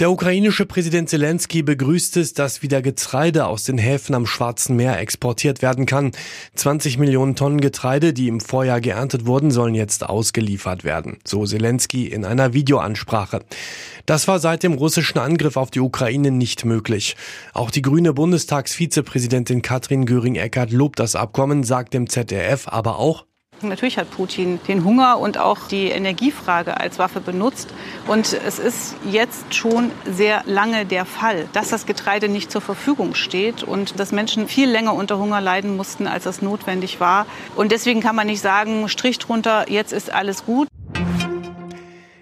[0.00, 5.00] Der ukrainische Präsident Zelensky begrüßt es, dass wieder Getreide aus den Häfen am Schwarzen Meer
[5.00, 6.12] exportiert werden kann.
[6.54, 11.18] 20 Millionen Tonnen Getreide, die im Vorjahr geerntet wurden, sollen jetzt ausgeliefert werden.
[11.24, 13.40] So Zelensky in einer Videoansprache.
[14.06, 17.16] Das war seit dem russischen Angriff auf die Ukraine nicht möglich.
[17.52, 23.24] Auch die grüne Bundestagsvizepräsidentin Katrin Göring-Eckardt lobt das Abkommen, sagt dem ZDF aber auch,
[23.62, 27.68] Natürlich hat Putin den Hunger und auch die Energiefrage als Waffe benutzt.
[28.06, 33.14] Und es ist jetzt schon sehr lange der Fall, dass das Getreide nicht zur Verfügung
[33.14, 37.26] steht und dass Menschen viel länger unter Hunger leiden mussten, als es notwendig war.
[37.56, 40.68] Und deswegen kann man nicht sagen, Strich drunter, jetzt ist alles gut.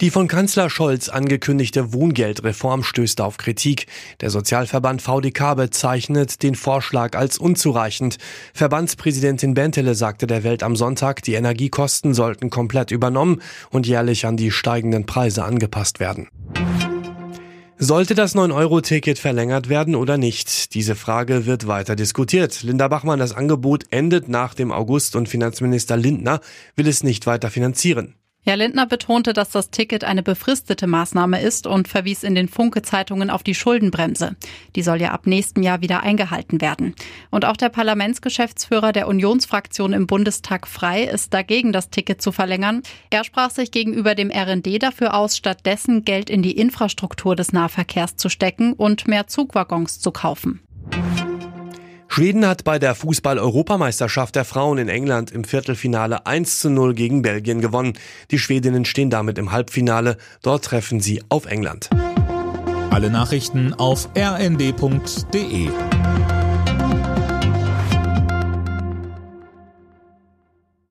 [0.00, 3.86] Die von Kanzler Scholz angekündigte Wohngeldreform stößt auf Kritik.
[4.20, 8.18] Der Sozialverband VDK bezeichnet den Vorschlag als unzureichend.
[8.54, 14.36] Verbandspräsidentin Bentele sagte der Welt am Sonntag, die Energiekosten sollten komplett übernommen und jährlich an
[14.36, 16.28] die steigenden Preise angepasst werden.
[17.76, 20.74] Sollte das 9-Euro-Ticket verlängert werden oder nicht?
[20.74, 22.62] Diese Frage wird weiter diskutiert.
[22.62, 26.40] Linda Bachmann, das Angebot endet nach dem August und Finanzminister Lindner
[26.76, 28.14] will es nicht weiter finanzieren.
[28.48, 33.28] Herr Lindner betonte, dass das Ticket eine befristete Maßnahme ist und verwies in den Funke-Zeitungen
[33.28, 34.36] auf die Schuldenbremse.
[34.74, 36.94] Die soll ja ab nächstem Jahr wieder eingehalten werden.
[37.28, 42.80] Und auch der Parlamentsgeschäftsführer der Unionsfraktion im Bundestag Frei ist dagegen, das Ticket zu verlängern.
[43.10, 48.16] Er sprach sich gegenüber dem RND dafür aus, stattdessen Geld in die Infrastruktur des Nahverkehrs
[48.16, 50.62] zu stecken und mehr Zugwaggons zu kaufen.
[52.08, 57.22] Schweden hat bei der Fußball-Europameisterschaft der Frauen in England im Viertelfinale 1 zu 0 gegen
[57.22, 57.92] Belgien gewonnen.
[58.30, 60.16] Die Schwedinnen stehen damit im Halbfinale.
[60.42, 61.90] Dort treffen sie auf England.
[62.90, 65.68] Alle Nachrichten auf rnd.de